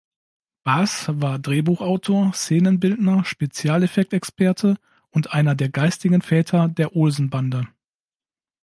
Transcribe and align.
Bahs 0.63 1.05
war 1.21 1.37
Drehbuchautor, 1.37 2.33
Szenenbildner, 2.33 3.23
Spezialeffekt-Experte 3.23 4.77
und 5.11 5.31
einer 5.31 5.53
der 5.53 5.69
geistigen 5.69 6.23
Väter 6.23 6.69
der 6.69 6.95
"Olsenbande". 6.95 7.67